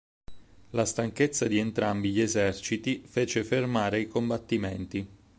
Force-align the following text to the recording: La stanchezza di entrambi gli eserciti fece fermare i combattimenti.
La 0.71 0.83
stanchezza 0.85 1.45
di 1.47 1.59
entrambi 1.59 2.09
gli 2.09 2.21
eserciti 2.21 3.03
fece 3.05 3.43
fermare 3.43 3.99
i 3.99 4.07
combattimenti. 4.07 5.07